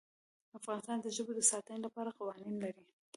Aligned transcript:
افغانستان 0.59 0.97
د 1.01 1.07
ژبو 1.15 1.31
د 1.35 1.41
ساتنې 1.51 1.79
لپاره 1.85 2.15
قوانین 2.19 2.55
لري. 2.63 2.83